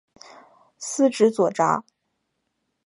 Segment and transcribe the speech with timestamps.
[0.79, 1.83] 司职左闸。